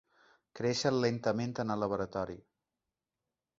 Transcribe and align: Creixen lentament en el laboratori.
Creixen 0.59 0.97
lentament 1.03 1.53
en 1.65 1.75
el 1.75 1.85
laboratori. 1.87 2.41